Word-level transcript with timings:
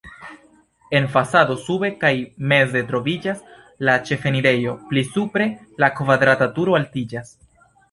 En 0.99 1.03
fasado 1.15 1.57
sube 1.65 1.91
kaj 2.03 2.09
meze 2.53 2.81
troviĝas 2.93 3.45
la 3.89 3.99
ĉefenirejo, 4.09 4.75
pli 4.89 5.07
supre 5.13 5.49
la 5.85 5.93
kvadrata 6.01 6.51
turo 6.59 6.81
altiĝas. 6.83 7.33